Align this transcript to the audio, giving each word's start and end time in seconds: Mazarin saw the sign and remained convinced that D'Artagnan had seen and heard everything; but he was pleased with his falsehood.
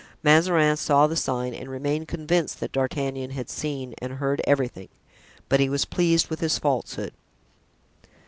Mazarin 0.23 0.77
saw 0.77 1.05
the 1.05 1.15
sign 1.15 1.53
and 1.53 1.69
remained 1.69 2.07
convinced 2.07 2.59
that 2.59 2.71
D'Artagnan 2.71 3.29
had 3.29 3.51
seen 3.51 3.93
and 3.99 4.13
heard 4.13 4.41
everything; 4.47 4.89
but 5.47 5.59
he 5.59 5.69
was 5.69 5.85
pleased 5.85 6.27
with 6.27 6.39
his 6.39 6.57
falsehood. 6.57 7.13